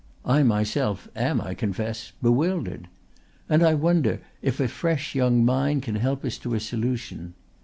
[0.25, 2.87] I myself am, I confess, bewildered.
[3.47, 7.35] And I wonder if a fresh young mind can help us to a solution."